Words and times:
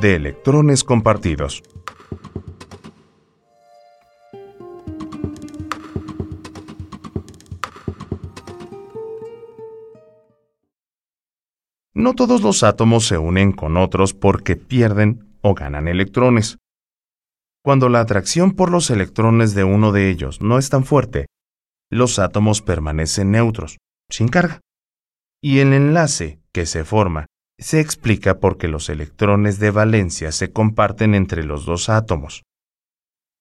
de 0.00 0.14
electrones 0.14 0.82
compartidos. 0.82 1.62
No 11.92 12.14
todos 12.14 12.40
los 12.40 12.62
átomos 12.62 13.06
se 13.06 13.18
unen 13.18 13.52
con 13.52 13.76
otros 13.76 14.14
porque 14.14 14.56
pierden 14.56 15.36
o 15.42 15.54
ganan 15.54 15.86
electrones. 15.86 16.56
Cuando 17.62 17.90
la 17.90 18.00
atracción 18.00 18.52
por 18.52 18.70
los 18.70 18.88
electrones 18.90 19.54
de 19.54 19.64
uno 19.64 19.92
de 19.92 20.08
ellos 20.08 20.40
no 20.40 20.56
es 20.56 20.70
tan 20.70 20.84
fuerte, 20.84 21.26
los 21.90 22.18
átomos 22.18 22.62
permanecen 22.62 23.32
neutros, 23.32 23.76
sin 24.08 24.28
carga. 24.28 24.60
Y 25.42 25.58
el 25.58 25.74
enlace 25.74 26.40
que 26.52 26.64
se 26.64 26.84
forma 26.84 27.26
se 27.60 27.80
explica 27.80 28.40
porque 28.40 28.66
los 28.66 28.88
electrones 28.88 29.58
de 29.58 29.70
valencia 29.70 30.32
se 30.32 30.52
comparten 30.52 31.14
entre 31.14 31.44
los 31.44 31.64
dos 31.66 31.88
átomos. 31.88 32.42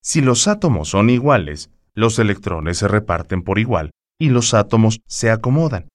Si 0.03 0.21
los 0.21 0.47
átomos 0.47 0.89
son 0.89 1.09
iguales, 1.09 1.71
los 1.95 2.19
electrones 2.19 2.77
se 2.77 2.87
reparten 2.87 3.41
por 3.41 3.59
igual 3.59 3.91
y 4.19 4.29
los 4.29 4.53
átomos 4.53 4.99
se 5.07 5.31
acomodan 5.31 5.87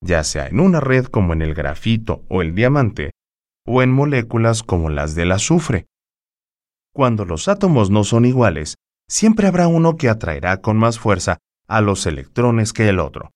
ya 0.00 0.24
sea 0.24 0.46
en 0.46 0.60
una 0.60 0.80
red 0.80 1.06
como 1.06 1.32
en 1.32 1.42
el 1.42 1.54
grafito 1.54 2.24
o 2.28 2.42
el 2.42 2.54
diamante, 2.54 3.12
o 3.66 3.82
en 3.82 3.90
moléculas 3.90 4.62
como 4.62 4.90
las 4.90 5.14
del 5.14 5.32
azufre. 5.32 5.86
Cuando 6.94 7.24
los 7.24 7.48
átomos 7.48 7.90
no 7.90 8.04
son 8.04 8.24
iguales, 8.24 8.76
siempre 9.08 9.46
habrá 9.46 9.68
uno 9.68 9.96
que 9.96 10.08
atraerá 10.08 10.60
con 10.60 10.76
más 10.76 10.98
fuerza 10.98 11.38
a 11.66 11.80
los 11.80 12.06
electrones 12.06 12.72
que 12.72 12.88
el 12.88 13.00
otro. 13.00 13.32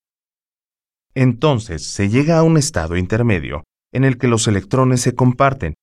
Entonces 1.14 1.84
se 1.84 2.08
llega 2.08 2.38
a 2.38 2.42
un 2.42 2.56
estado 2.56 2.96
intermedio 2.96 3.64
en 3.92 4.04
el 4.04 4.18
que 4.18 4.28
los 4.28 4.46
electrones 4.48 5.00
se 5.00 5.14
comparten, 5.14 5.74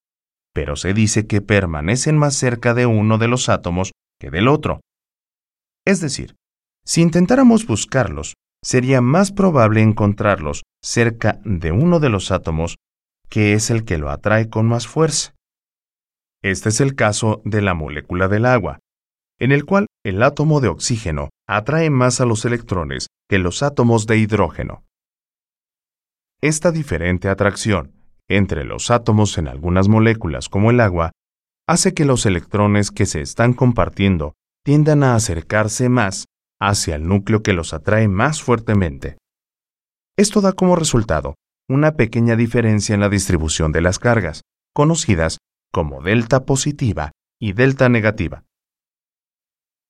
pero 0.54 0.76
se 0.76 0.94
dice 0.94 1.28
que 1.28 1.42
permanecen 1.42 2.18
más 2.18 2.36
cerca 2.36 2.74
de 2.74 2.86
uno 2.86 3.18
de 3.18 3.28
los 3.28 3.50
átomos 3.50 3.92
que 4.20 4.32
del 4.32 4.48
otro. 4.48 4.82
Es 5.86 6.02
decir, 6.02 6.36
si 6.86 7.02
intentáramos 7.02 7.68
buscarlos, 7.68 8.34
sería 8.64 9.02
más 9.02 9.32
probable 9.32 9.82
encontrarlos 9.82 10.64
cerca 10.82 11.40
de 11.44 11.72
uno 11.72 12.00
de 12.00 12.10
los 12.10 12.32
átomos 12.32 12.78
que 13.30 13.54
es 13.54 13.70
el 13.70 13.84
que 13.84 13.98
lo 13.98 14.10
atrae 14.10 14.50
con 14.50 14.68
más 14.68 14.88
fuerza. 14.88 15.36
Este 16.42 16.70
es 16.70 16.82
el 16.82 16.96
caso 16.96 17.42
de 17.46 17.62
la 17.62 17.74
molécula 17.74 18.28
del 18.28 18.46
agua, 18.46 18.80
en 19.40 19.52
el 19.52 19.66
cual 19.66 19.88
el 20.06 20.24
átomo 20.24 20.62
de 20.62 20.70
oxígeno 20.70 21.30
atrae 21.48 21.90
más 21.90 22.22
a 22.22 22.26
los 22.26 22.46
electrones 22.46 23.08
que 23.30 23.38
los 23.38 23.64
átomos 23.64 24.08
de 24.08 24.18
hidrógeno. 24.18 24.84
Esta 26.42 26.72
diferente 26.72 27.30
atracción 27.30 27.97
entre 28.30 28.64
los 28.64 28.92
átomos 28.92 29.38
en 29.38 29.48
algunas 29.48 29.88
moléculas 29.88 30.50
como 30.50 30.72
el 30.72 30.80
agua 30.80 31.12
hace 31.68 31.94
que 31.94 32.06
los 32.06 32.26
electrones 32.26 32.92
que 32.92 33.06
se 33.06 33.22
están 33.22 33.54
compartiendo 33.54 34.34
tiendan 34.64 35.04
a 35.04 35.16
acercarse 35.16 35.90
más 35.90 36.26
hacia 36.60 36.96
el 36.96 37.08
núcleo 37.08 37.44
que 37.44 37.54
los 37.54 37.74
atrae 37.74 38.08
más 38.08 38.42
fuertemente. 38.42 39.18
Esto 40.18 40.42
da 40.42 40.54
como 40.54 40.76
resultado 40.76 41.36
una 41.70 41.94
pequeña 41.96 42.36
diferencia 42.36 42.96
en 42.96 43.02
la 43.02 43.10
distribución 43.10 43.72
de 43.72 43.82
las 43.82 44.00
cargas, 44.00 44.42
conocidas 44.74 45.38
como 45.72 46.02
delta 46.02 46.46
positiva 46.46 47.12
y 47.40 47.54
delta 47.54 47.90
negativa. 47.90 48.44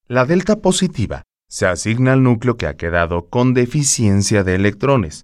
La 0.08 0.26
delta 0.26 0.58
positiva 0.58 1.24
se 1.50 1.66
asigna 1.66 2.14
al 2.14 2.24
núcleo 2.24 2.58
que 2.58 2.68
ha 2.68 2.76
quedado 2.76 3.30
con 3.30 3.54
deficiencia 3.54 4.44
de 4.44 4.56
electrones, 4.56 5.24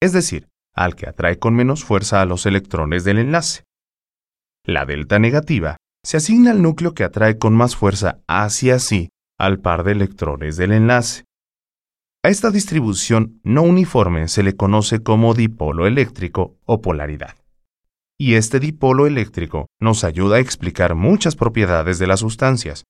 es 0.00 0.12
decir, 0.12 0.48
al 0.78 0.94
que 0.94 1.08
atrae 1.08 1.40
con 1.40 1.54
menos 1.54 1.84
fuerza 1.84 2.20
a 2.20 2.24
los 2.24 2.46
electrones 2.46 3.02
del 3.02 3.18
enlace. 3.18 3.64
La 4.64 4.86
delta 4.86 5.18
negativa 5.18 5.76
se 6.04 6.18
asigna 6.18 6.52
al 6.52 6.62
núcleo 6.62 6.94
que 6.94 7.02
atrae 7.02 7.36
con 7.36 7.56
más 7.56 7.74
fuerza 7.74 8.20
hacia 8.28 8.78
sí 8.78 9.08
al 9.38 9.58
par 9.58 9.82
de 9.82 9.92
electrones 9.92 10.56
del 10.56 10.70
enlace. 10.70 11.24
A 12.24 12.28
esta 12.28 12.50
distribución 12.50 13.40
no 13.42 13.62
uniforme 13.62 14.28
se 14.28 14.44
le 14.44 14.54
conoce 14.54 15.02
como 15.02 15.34
dipolo 15.34 15.86
eléctrico 15.86 16.56
o 16.64 16.80
polaridad. 16.80 17.36
Y 18.16 18.34
este 18.34 18.60
dipolo 18.60 19.08
eléctrico 19.08 19.66
nos 19.80 20.04
ayuda 20.04 20.36
a 20.36 20.40
explicar 20.40 20.94
muchas 20.94 21.34
propiedades 21.34 21.98
de 21.98 22.06
las 22.06 22.20
sustancias, 22.20 22.84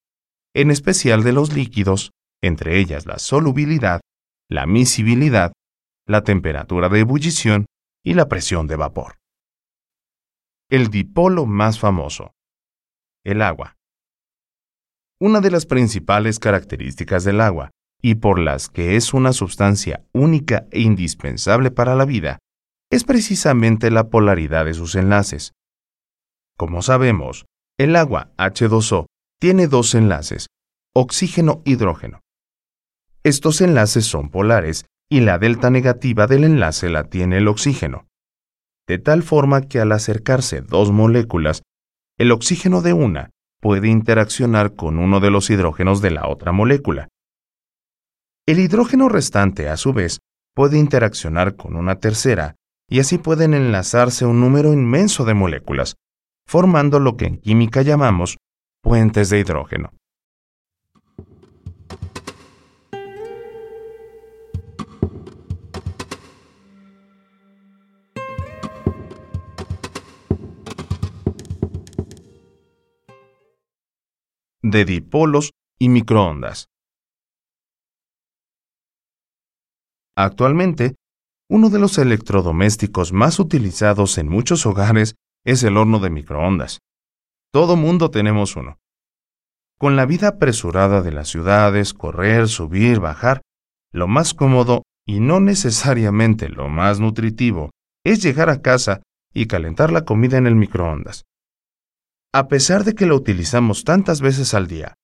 en 0.54 0.70
especial 0.70 1.22
de 1.22 1.32
los 1.32 1.54
líquidos, 1.54 2.10
entre 2.42 2.78
ellas 2.78 3.06
la 3.06 3.18
solubilidad, 3.18 4.00
la 4.50 4.66
miscibilidad, 4.66 5.52
la 6.06 6.22
temperatura 6.22 6.88
de 6.88 7.00
ebullición 7.00 7.66
y 8.08 8.14
la 8.14 8.26
presión 8.26 8.66
de 8.66 8.76
vapor. 8.76 9.18
El 10.70 10.88
dipolo 10.88 11.44
más 11.44 11.78
famoso. 11.78 12.32
El 13.22 13.42
agua. 13.42 13.76
Una 15.20 15.42
de 15.42 15.50
las 15.50 15.66
principales 15.66 16.38
características 16.38 17.24
del 17.24 17.42
agua, 17.42 17.70
y 18.00 18.14
por 18.14 18.38
las 18.38 18.70
que 18.70 18.96
es 18.96 19.12
una 19.12 19.34
sustancia 19.34 20.06
única 20.14 20.66
e 20.70 20.80
indispensable 20.80 21.70
para 21.70 21.94
la 21.94 22.06
vida, 22.06 22.38
es 22.90 23.04
precisamente 23.04 23.90
la 23.90 24.08
polaridad 24.08 24.64
de 24.64 24.72
sus 24.72 24.94
enlaces. 24.94 25.52
Como 26.56 26.80
sabemos, 26.80 27.44
el 27.78 27.94
agua 27.94 28.32
H2O 28.38 29.04
tiene 29.38 29.66
dos 29.66 29.94
enlaces, 29.94 30.46
oxígeno-hidrógeno. 30.96 32.20
Estos 33.22 33.60
enlaces 33.60 34.06
son 34.06 34.30
polares 34.30 34.86
y 35.10 35.20
la 35.20 35.38
delta 35.38 35.70
negativa 35.70 36.26
del 36.26 36.44
enlace 36.44 36.88
la 36.90 37.04
tiene 37.04 37.38
el 37.38 37.48
oxígeno, 37.48 38.06
de 38.86 38.98
tal 38.98 39.22
forma 39.22 39.62
que 39.62 39.80
al 39.80 39.92
acercarse 39.92 40.60
dos 40.60 40.92
moléculas, 40.92 41.62
el 42.18 42.32
oxígeno 42.32 42.82
de 42.82 42.92
una 42.92 43.30
puede 43.60 43.88
interaccionar 43.88 44.74
con 44.74 44.98
uno 44.98 45.20
de 45.20 45.30
los 45.30 45.50
hidrógenos 45.50 46.00
de 46.00 46.10
la 46.10 46.28
otra 46.28 46.52
molécula. 46.52 47.08
El 48.46 48.60
hidrógeno 48.60 49.08
restante, 49.08 49.68
a 49.68 49.76
su 49.76 49.92
vez, 49.92 50.20
puede 50.54 50.78
interaccionar 50.78 51.56
con 51.56 51.76
una 51.76 51.96
tercera 51.96 52.56
y 52.88 53.00
así 53.00 53.18
pueden 53.18 53.54
enlazarse 53.54 54.24
un 54.24 54.40
número 54.40 54.72
inmenso 54.72 55.24
de 55.24 55.34
moléculas, 55.34 55.96
formando 56.46 56.98
lo 56.98 57.16
que 57.16 57.26
en 57.26 57.38
química 57.38 57.82
llamamos 57.82 58.38
puentes 58.82 59.28
de 59.28 59.40
hidrógeno. 59.40 59.92
De 74.62 74.84
dipolos 74.84 75.52
y 75.78 75.88
microondas. 75.88 76.68
Actualmente, 80.16 80.96
uno 81.48 81.70
de 81.70 81.78
los 81.78 81.96
electrodomésticos 81.98 83.12
más 83.12 83.38
utilizados 83.38 84.18
en 84.18 84.28
muchos 84.28 84.66
hogares 84.66 85.14
es 85.44 85.62
el 85.62 85.76
horno 85.76 86.00
de 86.00 86.10
microondas. 86.10 86.80
Todo 87.52 87.76
mundo 87.76 88.10
tenemos 88.10 88.56
uno. 88.56 88.78
Con 89.78 89.94
la 89.94 90.06
vida 90.06 90.28
apresurada 90.28 91.02
de 91.02 91.12
las 91.12 91.28
ciudades, 91.28 91.94
correr, 91.94 92.48
subir, 92.48 92.98
bajar, 92.98 93.42
lo 93.92 94.08
más 94.08 94.34
cómodo 94.34 94.82
y 95.06 95.20
no 95.20 95.40
necesariamente 95.40 96.48
lo 96.48 96.68
más 96.68 96.98
nutritivo 96.98 97.70
es 98.04 98.22
llegar 98.22 98.50
a 98.50 98.60
casa 98.60 99.02
y 99.32 99.46
calentar 99.46 99.92
la 99.92 100.04
comida 100.04 100.36
en 100.36 100.46
el 100.46 100.56
microondas 100.56 101.27
a 102.32 102.48
pesar 102.48 102.84
de 102.84 102.94
que 102.94 103.06
lo 103.06 103.16
utilizamos 103.16 103.84
tantas 103.84 104.20
veces 104.20 104.52
al 104.52 104.66
día, 104.66 104.94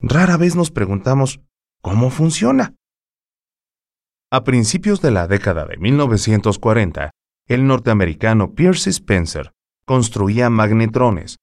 rara 0.00 0.36
vez 0.36 0.56
nos 0.56 0.70
preguntamos 0.70 1.40
cómo 1.82 2.10
funciona. 2.10 2.74
A 4.30 4.44
principios 4.44 5.02
de 5.02 5.10
la 5.10 5.26
década 5.26 5.66
de 5.66 5.76
1940, 5.76 7.10
el 7.46 7.66
norteamericano 7.66 8.54
Pierce 8.54 8.88
Spencer 8.88 9.52
construía 9.84 10.48
magnetrones, 10.48 11.36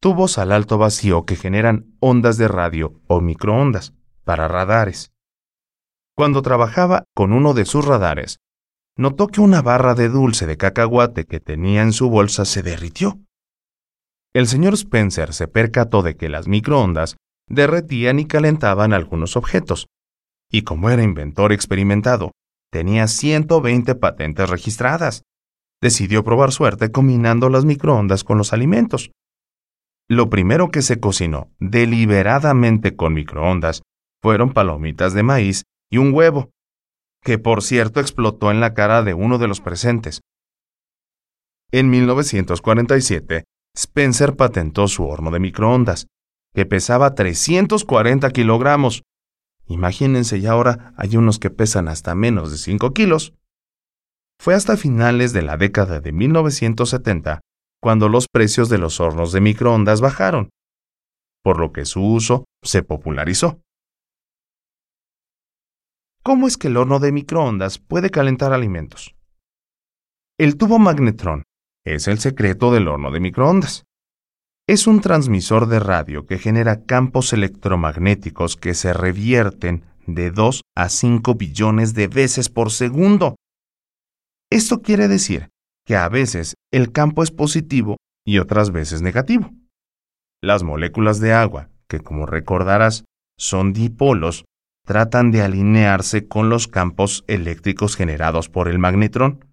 tubos 0.00 0.36
al 0.36 0.52
alto 0.52 0.76
vacío 0.76 1.24
que 1.24 1.36
generan 1.36 1.96
ondas 2.00 2.36
de 2.36 2.48
radio 2.48 3.00
o 3.06 3.22
microondas 3.22 3.94
para 4.24 4.48
radares. 4.48 5.12
Cuando 6.14 6.42
trabajaba 6.42 7.04
con 7.14 7.32
uno 7.32 7.54
de 7.54 7.64
sus 7.64 7.86
radares, 7.86 8.40
notó 8.98 9.28
que 9.28 9.40
una 9.40 9.62
barra 9.62 9.94
de 9.94 10.10
dulce 10.10 10.46
de 10.46 10.58
cacahuate 10.58 11.24
que 11.24 11.40
tenía 11.40 11.80
en 11.80 11.94
su 11.94 12.10
bolsa 12.10 12.44
se 12.44 12.62
derritió 12.62 13.18
el 14.34 14.46
señor 14.46 14.74
Spencer 14.74 15.34
se 15.34 15.48
percató 15.48 16.02
de 16.02 16.16
que 16.16 16.28
las 16.28 16.48
microondas 16.48 17.16
derretían 17.48 18.18
y 18.18 18.26
calentaban 18.26 18.92
algunos 18.92 19.36
objetos, 19.36 19.86
y 20.50 20.62
como 20.62 20.90
era 20.90 21.02
inventor 21.02 21.52
experimentado, 21.52 22.32
tenía 22.70 23.06
120 23.06 23.94
patentes 23.96 24.48
registradas. 24.48 25.22
Decidió 25.82 26.22
probar 26.24 26.52
suerte 26.52 26.92
combinando 26.92 27.48
las 27.48 27.64
microondas 27.64 28.24
con 28.24 28.38
los 28.38 28.52
alimentos. 28.52 29.10
Lo 30.08 30.30
primero 30.30 30.70
que 30.70 30.82
se 30.82 31.00
cocinó 31.00 31.50
deliberadamente 31.58 32.96
con 32.96 33.14
microondas 33.14 33.82
fueron 34.22 34.52
palomitas 34.52 35.12
de 35.12 35.22
maíz 35.22 35.64
y 35.90 35.98
un 35.98 36.14
huevo, 36.14 36.50
que 37.22 37.38
por 37.38 37.62
cierto 37.62 38.00
explotó 38.00 38.50
en 38.50 38.60
la 38.60 38.74
cara 38.74 39.02
de 39.02 39.14
uno 39.14 39.38
de 39.38 39.48
los 39.48 39.60
presentes. 39.60 40.20
En 41.72 41.90
1947, 41.90 43.44
Spencer 43.74 44.36
patentó 44.36 44.86
su 44.88 45.04
horno 45.06 45.30
de 45.30 45.40
microondas, 45.40 46.06
que 46.54 46.66
pesaba 46.66 47.14
340 47.14 48.30
kilogramos. 48.30 49.02
Imagínense, 49.66 50.38
y 50.38 50.46
ahora 50.46 50.92
hay 50.96 51.16
unos 51.16 51.38
que 51.38 51.50
pesan 51.50 51.88
hasta 51.88 52.14
menos 52.14 52.50
de 52.50 52.58
5 52.58 52.92
kilos. 52.92 53.34
Fue 54.38 54.54
hasta 54.54 54.76
finales 54.76 55.32
de 55.32 55.42
la 55.42 55.56
década 55.56 56.00
de 56.00 56.12
1970 56.12 57.40
cuando 57.80 58.08
los 58.08 58.26
precios 58.30 58.68
de 58.68 58.78
los 58.78 59.00
hornos 59.00 59.32
de 59.32 59.40
microondas 59.40 60.00
bajaron, 60.00 60.50
por 61.42 61.58
lo 61.58 61.72
que 61.72 61.84
su 61.84 62.02
uso 62.04 62.44
se 62.62 62.82
popularizó. 62.82 63.60
¿Cómo 66.22 66.46
es 66.46 66.56
que 66.56 66.68
el 66.68 66.76
horno 66.76 67.00
de 67.00 67.10
microondas 67.10 67.78
puede 67.78 68.10
calentar 68.10 68.52
alimentos? 68.52 69.16
El 70.38 70.56
tubo 70.56 70.78
magnetrón 70.78 71.42
es 71.84 72.08
el 72.08 72.18
secreto 72.18 72.72
del 72.72 72.88
horno 72.88 73.10
de 73.10 73.20
microondas. 73.20 73.84
Es 74.68 74.86
un 74.86 75.00
transmisor 75.00 75.66
de 75.66 75.80
radio 75.80 76.26
que 76.26 76.38
genera 76.38 76.84
campos 76.84 77.32
electromagnéticos 77.32 78.56
que 78.56 78.74
se 78.74 78.92
revierten 78.92 79.84
de 80.06 80.30
2 80.30 80.62
a 80.76 80.88
5 80.88 81.34
billones 81.34 81.94
de 81.94 82.08
veces 82.08 82.48
por 82.48 82.70
segundo. 82.70 83.36
Esto 84.50 84.82
quiere 84.82 85.08
decir 85.08 85.48
que 85.84 85.96
a 85.96 86.08
veces 86.08 86.54
el 86.72 86.92
campo 86.92 87.22
es 87.22 87.30
positivo 87.30 87.96
y 88.24 88.38
otras 88.38 88.70
veces 88.70 89.02
negativo. 89.02 89.50
Las 90.40 90.62
moléculas 90.62 91.20
de 91.20 91.32
agua, 91.32 91.70
que 91.88 92.00
como 92.00 92.26
recordarás 92.26 93.04
son 93.38 93.72
dipolos, 93.72 94.44
tratan 94.84 95.30
de 95.30 95.42
alinearse 95.42 96.28
con 96.28 96.48
los 96.48 96.68
campos 96.68 97.24
eléctricos 97.26 97.96
generados 97.96 98.48
por 98.48 98.68
el 98.68 98.78
magnetrón. 98.78 99.51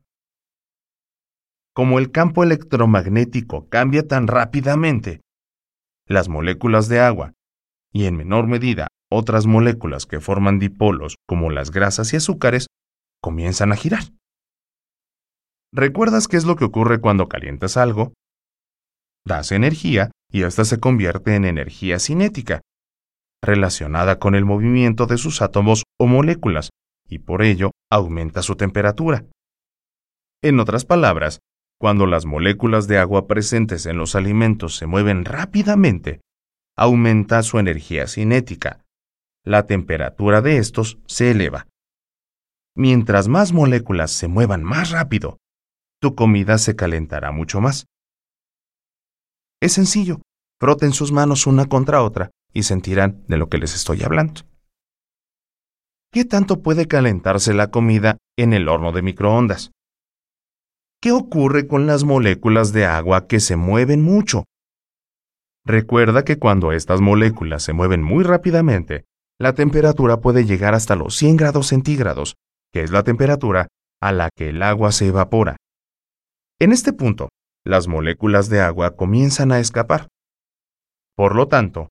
Como 1.79 1.97
el 1.97 2.11
campo 2.11 2.43
electromagnético 2.43 3.69
cambia 3.69 4.05
tan 4.05 4.27
rápidamente, 4.27 5.21
las 6.09 6.27
moléculas 6.27 6.89
de 6.89 6.99
agua, 6.99 7.31
y 7.93 8.03
en 8.03 8.17
menor 8.17 8.47
medida 8.47 8.89
otras 9.09 9.45
moléculas 9.45 10.05
que 10.05 10.19
forman 10.19 10.59
dipolos 10.59 11.15
como 11.25 11.49
las 11.49 11.71
grasas 11.71 12.11
y 12.11 12.17
azúcares, 12.17 12.67
comienzan 13.21 13.71
a 13.71 13.77
girar. 13.77 14.03
¿Recuerdas 15.71 16.27
qué 16.27 16.35
es 16.35 16.43
lo 16.43 16.57
que 16.57 16.65
ocurre 16.65 16.99
cuando 16.99 17.29
calientas 17.29 17.77
algo? 17.77 18.11
Das 19.25 19.53
energía 19.53 20.11
y 20.29 20.43
ésta 20.43 20.65
se 20.65 20.81
convierte 20.81 21.35
en 21.35 21.45
energía 21.45 21.97
cinética, 21.99 22.59
relacionada 23.41 24.19
con 24.19 24.35
el 24.35 24.43
movimiento 24.43 25.05
de 25.05 25.17
sus 25.17 25.41
átomos 25.41 25.83
o 25.97 26.07
moléculas, 26.07 26.71
y 27.07 27.19
por 27.19 27.41
ello 27.41 27.71
aumenta 27.89 28.41
su 28.41 28.57
temperatura. 28.57 29.23
En 30.43 30.59
otras 30.59 30.83
palabras, 30.83 31.39
cuando 31.79 32.05
las 32.05 32.25
moléculas 32.25 32.87
de 32.87 32.97
agua 32.97 33.25
presentes 33.25 33.85
en 33.85 33.97
los 33.97 34.13
alimentos 34.13 34.75
se 34.75 34.85
mueven 34.85 35.23
rápidamente, 35.23 36.21
aumenta 36.75 37.41
su 37.41 37.57
energía 37.57 38.05
cinética. 38.07 38.83
La 39.45 39.65
temperatura 39.65 40.41
de 40.41 40.57
estos 40.57 40.99
se 41.07 41.31
eleva. 41.31 41.67
Mientras 42.75 43.29
más 43.29 43.53
moléculas 43.53 44.11
se 44.11 44.27
muevan 44.27 44.63
más 44.63 44.91
rápido, 44.91 45.37
tu 46.01 46.15
comida 46.15 46.57
se 46.57 46.75
calentará 46.75 47.31
mucho 47.31 47.61
más. 47.61 47.85
Es 49.61 49.73
sencillo, 49.73 50.21
froten 50.59 50.91
sus 50.91 51.11
manos 51.13 51.47
una 51.47 51.65
contra 51.65 52.03
otra 52.03 52.29
y 52.53 52.63
sentirán 52.63 53.23
de 53.27 53.37
lo 53.37 53.47
que 53.47 53.57
les 53.57 53.73
estoy 53.73 54.03
hablando. 54.03 54.41
¿Qué 56.11 56.25
tanto 56.25 56.61
puede 56.61 56.87
calentarse 56.87 57.53
la 57.53 57.69
comida 57.71 58.17
en 58.37 58.53
el 58.53 58.67
horno 58.67 58.91
de 58.91 59.01
microondas? 59.01 59.71
¿Qué 61.01 61.13
ocurre 61.13 61.65
con 61.65 61.87
las 61.87 62.03
moléculas 62.03 62.73
de 62.73 62.85
agua 62.85 63.25
que 63.27 63.39
se 63.39 63.55
mueven 63.55 64.01
mucho? 64.01 64.43
Recuerda 65.65 66.25
que 66.25 66.37
cuando 66.37 66.73
estas 66.73 66.99
moléculas 66.99 67.63
se 67.63 67.71
mueven 67.71 68.03
muy 68.03 68.25
rápidamente, 68.25 69.05
la 69.39 69.53
temperatura 69.53 70.19
puede 70.19 70.43
llegar 70.43 70.73
hasta 70.73 70.97
los 70.97 71.15
100 71.15 71.37
grados 71.37 71.67
centígrados, 71.67 72.35
que 72.73 72.83
es 72.83 72.91
la 72.91 73.03
temperatura 73.03 73.69
a 74.01 74.11
la 74.11 74.29
que 74.35 74.49
el 74.49 74.61
agua 74.61 74.91
se 74.91 75.07
evapora. 75.07 75.55
En 76.59 76.73
este 76.73 76.91
punto, 76.91 77.29
las 77.65 77.87
moléculas 77.87 78.49
de 78.49 78.59
agua 78.59 78.97
comienzan 78.97 79.53
a 79.53 79.59
escapar. 79.59 80.09
Por 81.15 81.33
lo 81.33 81.47
tanto, 81.47 81.87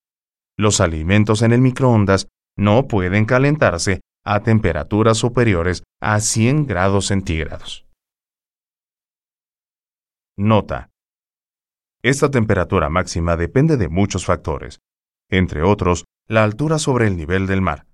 los 0.58 0.82
alimentos 0.82 1.40
en 1.40 1.52
el 1.52 1.62
microondas 1.62 2.28
no 2.58 2.86
pueden 2.88 3.24
calentarse 3.24 4.02
a 4.22 4.40
temperaturas 4.40 5.16
superiores 5.16 5.82
a 5.98 6.20
100 6.20 6.66
grados 6.66 7.06
centígrados. 7.06 7.87
Nota. 10.40 10.92
Esta 12.00 12.30
temperatura 12.30 12.88
máxima 12.88 13.36
depende 13.36 13.76
de 13.76 13.88
muchos 13.88 14.24
factores, 14.24 14.78
entre 15.28 15.64
otros, 15.64 16.04
la 16.28 16.44
altura 16.44 16.78
sobre 16.78 17.08
el 17.08 17.16
nivel 17.16 17.48
del 17.48 17.60
mar. 17.60 17.88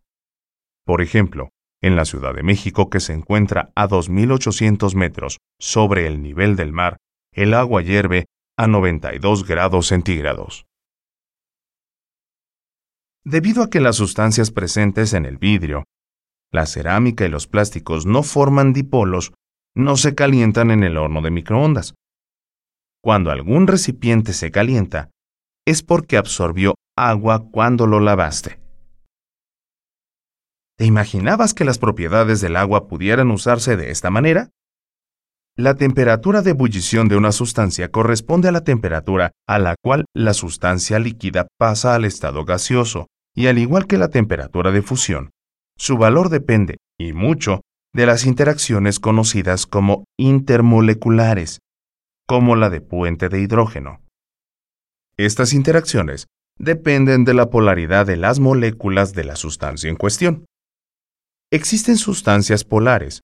Por 0.84 1.00
ejemplo, 1.00 1.48
en 1.80 1.96
la 1.96 2.04
Ciudad 2.04 2.34
de 2.34 2.42
México, 2.42 2.90
que 2.90 3.00
se 3.00 3.14
encuentra 3.14 3.72
a 3.74 3.88
2.800 3.88 4.94
metros 4.94 5.38
sobre 5.58 6.06
el 6.06 6.20
nivel 6.20 6.54
del 6.54 6.72
mar, 6.72 6.98
el 7.32 7.54
agua 7.54 7.80
hierve 7.80 8.26
a 8.58 8.66
92 8.66 9.46
grados 9.46 9.86
centígrados. 9.86 10.66
Debido 13.24 13.62
a 13.62 13.70
que 13.70 13.80
las 13.80 13.96
sustancias 13.96 14.50
presentes 14.50 15.14
en 15.14 15.24
el 15.24 15.38
vidrio, 15.38 15.84
la 16.52 16.66
cerámica 16.66 17.24
y 17.24 17.30
los 17.30 17.46
plásticos 17.46 18.04
no 18.04 18.22
forman 18.22 18.74
dipolos, 18.74 19.32
no 19.74 19.96
se 19.96 20.14
calientan 20.14 20.70
en 20.70 20.84
el 20.84 20.98
horno 20.98 21.22
de 21.22 21.30
microondas. 21.30 21.94
Cuando 23.04 23.30
algún 23.30 23.66
recipiente 23.66 24.32
se 24.32 24.50
calienta, 24.50 25.10
es 25.66 25.82
porque 25.82 26.16
absorbió 26.16 26.76
agua 26.96 27.50
cuando 27.52 27.86
lo 27.86 28.00
lavaste. 28.00 28.58
¿Te 30.78 30.86
imaginabas 30.86 31.52
que 31.52 31.66
las 31.66 31.76
propiedades 31.76 32.40
del 32.40 32.56
agua 32.56 32.88
pudieran 32.88 33.30
usarse 33.30 33.76
de 33.76 33.90
esta 33.90 34.08
manera? 34.08 34.48
La 35.54 35.74
temperatura 35.74 36.40
de 36.40 36.52
ebullición 36.52 37.08
de 37.08 37.18
una 37.18 37.30
sustancia 37.30 37.90
corresponde 37.90 38.48
a 38.48 38.52
la 38.52 38.64
temperatura 38.64 39.32
a 39.46 39.58
la 39.58 39.74
cual 39.82 40.06
la 40.14 40.32
sustancia 40.32 40.98
líquida 40.98 41.46
pasa 41.58 41.94
al 41.94 42.06
estado 42.06 42.46
gaseoso, 42.46 43.08
y 43.34 43.48
al 43.48 43.58
igual 43.58 43.86
que 43.86 43.98
la 43.98 44.08
temperatura 44.08 44.72
de 44.72 44.80
fusión, 44.80 45.30
su 45.76 45.98
valor 45.98 46.30
depende, 46.30 46.78
y 46.98 47.12
mucho, 47.12 47.60
de 47.92 48.06
las 48.06 48.24
interacciones 48.24 48.98
conocidas 48.98 49.66
como 49.66 50.04
intermoleculares, 50.18 51.58
como 52.26 52.56
la 52.56 52.70
de 52.70 52.80
puente 52.80 53.28
de 53.28 53.40
hidrógeno. 53.40 54.00
Estas 55.16 55.52
interacciones 55.52 56.26
dependen 56.58 57.24
de 57.24 57.34
la 57.34 57.50
polaridad 57.50 58.06
de 58.06 58.16
las 58.16 58.40
moléculas 58.40 59.12
de 59.12 59.24
la 59.24 59.36
sustancia 59.36 59.90
en 59.90 59.96
cuestión. 59.96 60.46
Existen 61.50 61.96
sustancias 61.96 62.64
polares, 62.64 63.20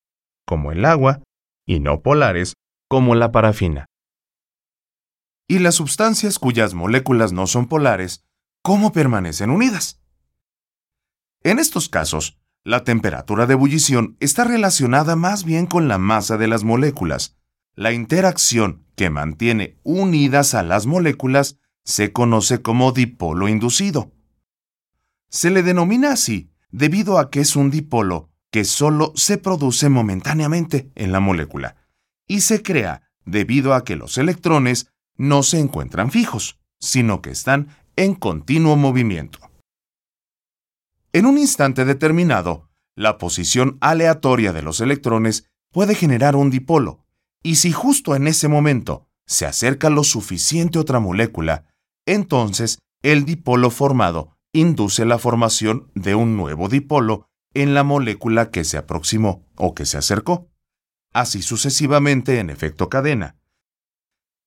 como 0.46 0.72
el 0.72 0.84
agua, 0.84 1.22
y 1.66 1.80
no 1.80 2.02
polares, 2.02 2.54
como 2.88 3.14
la 3.14 3.32
parafina. 3.32 3.86
Y 5.48 5.58
las 5.58 5.76
sustancias 5.76 6.38
cuyas 6.38 6.74
moléculas 6.74 7.32
no 7.32 7.46
son 7.46 7.66
polares, 7.66 8.22
¿cómo 8.62 8.92
permanecen 8.92 9.50
unidas? 9.50 10.00
En 11.42 11.58
estos 11.58 11.88
casos, 11.88 12.38
la 12.64 12.84
temperatura 12.84 13.46
de 13.46 13.54
ebullición 13.54 14.16
está 14.20 14.44
relacionada 14.44 15.16
más 15.16 15.44
bien 15.44 15.66
con 15.66 15.88
la 15.88 15.98
masa 15.98 16.36
de 16.36 16.46
las 16.46 16.62
moléculas. 16.62 17.39
La 17.76 17.92
interacción 17.92 18.84
que 18.96 19.10
mantiene 19.10 19.78
unidas 19.82 20.54
a 20.54 20.62
las 20.62 20.86
moléculas 20.86 21.58
se 21.84 22.12
conoce 22.12 22.62
como 22.62 22.92
dipolo 22.92 23.48
inducido. 23.48 24.12
Se 25.28 25.50
le 25.50 25.62
denomina 25.62 26.12
así 26.12 26.50
debido 26.70 27.18
a 27.18 27.30
que 27.30 27.40
es 27.40 27.56
un 27.56 27.70
dipolo 27.70 28.30
que 28.50 28.64
solo 28.64 29.12
se 29.14 29.38
produce 29.38 29.88
momentáneamente 29.88 30.90
en 30.94 31.12
la 31.12 31.20
molécula 31.20 31.76
y 32.26 32.40
se 32.40 32.62
crea 32.62 33.10
debido 33.24 33.74
a 33.74 33.84
que 33.84 33.96
los 33.96 34.18
electrones 34.18 34.92
no 35.16 35.42
se 35.42 35.58
encuentran 35.58 36.10
fijos, 36.10 36.58
sino 36.80 37.22
que 37.22 37.30
están 37.30 37.68
en 37.96 38.14
continuo 38.14 38.76
movimiento. 38.76 39.38
En 41.12 41.26
un 41.26 41.38
instante 41.38 41.84
determinado, 41.84 42.70
la 42.96 43.18
posición 43.18 43.78
aleatoria 43.80 44.52
de 44.52 44.62
los 44.62 44.80
electrones 44.80 45.50
puede 45.70 45.94
generar 45.94 46.36
un 46.36 46.50
dipolo, 46.50 46.99
y 47.42 47.56
si 47.56 47.72
justo 47.72 48.14
en 48.14 48.26
ese 48.26 48.48
momento 48.48 49.08
se 49.26 49.46
acerca 49.46 49.90
lo 49.90 50.04
suficiente 50.04 50.78
otra 50.78 51.00
molécula, 51.00 51.66
entonces 52.06 52.78
el 53.02 53.24
dipolo 53.24 53.70
formado 53.70 54.36
induce 54.52 55.04
la 55.04 55.18
formación 55.18 55.90
de 55.94 56.14
un 56.14 56.36
nuevo 56.36 56.68
dipolo 56.68 57.28
en 57.54 57.74
la 57.74 57.84
molécula 57.84 58.50
que 58.50 58.64
se 58.64 58.76
aproximó 58.76 59.46
o 59.56 59.74
que 59.74 59.86
se 59.86 59.98
acercó, 59.98 60.50
así 61.12 61.42
sucesivamente 61.42 62.38
en 62.38 62.50
efecto 62.50 62.88
cadena. 62.88 63.36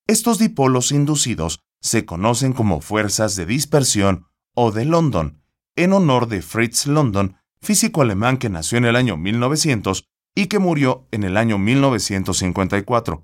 Estos 0.07 0.37
dipolos 0.37 0.91
inducidos 0.91 1.59
se 1.79 2.05
conocen 2.05 2.53
como 2.53 2.81
fuerzas 2.81 3.35
de 3.35 3.45
dispersión 3.45 4.27
o 4.53 4.71
de 4.71 4.85
London, 4.85 5.41
en 5.75 5.93
honor 5.93 6.27
de 6.27 6.41
Fritz 6.41 6.85
London, 6.87 7.37
físico 7.61 8.01
alemán 8.01 8.37
que 8.37 8.49
nació 8.49 8.77
en 8.77 8.85
el 8.85 8.95
año 8.95 9.17
1900 9.17 10.05
y 10.35 10.47
que 10.47 10.59
murió 10.59 11.07
en 11.11 11.23
el 11.23 11.37
año 11.37 11.57
1954, 11.57 13.23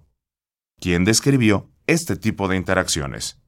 quien 0.80 1.06
describió 1.06 1.70
este 1.88 2.16
tipo 2.16 2.48
de 2.48 2.58
interacciones. 2.58 3.40